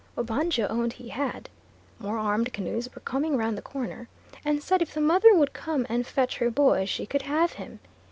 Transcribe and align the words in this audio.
Obanjo 0.17 0.65
owned 0.67 0.93
he 0.93 1.09
had 1.09 1.47
(more 1.99 2.17
armed 2.17 2.51
canoes 2.53 2.89
were 2.95 3.01
coming 3.01 3.37
round 3.37 3.55
the 3.55 3.61
corner), 3.61 4.07
and 4.43 4.63
said 4.63 4.81
if 4.81 4.95
the 4.95 4.99
mother 4.99 5.35
would 5.35 5.53
come 5.53 5.85
and 5.89 6.07
fetch 6.07 6.37
her 6.37 6.49
boy 6.49 6.85
she 6.85 7.05
could 7.05 7.21
have 7.21 7.51
him. 7.51 7.79